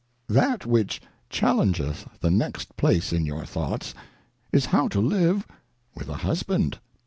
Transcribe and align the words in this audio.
THAT 0.29 0.65
which 0.65 0.99
challengeth 1.29 2.07
the 2.21 2.31
next 2.31 2.75
place 2.75 3.13
in 3.13 3.23
your 3.23 3.45
Thoughts, 3.45 3.93
is 4.51 4.65
how 4.65 4.87
to 4.87 4.99
live 4.99 5.45
with 5.93 6.09
a 6.09 6.15
Husband. 6.15 6.79